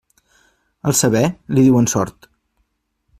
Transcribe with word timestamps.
Al 0.91 0.95
saber, 1.01 1.23
li 1.57 1.67
diuen 1.69 1.91
sort. 1.95 2.29